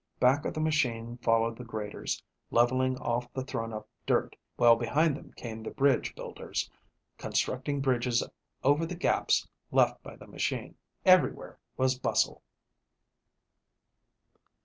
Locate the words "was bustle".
11.77-12.41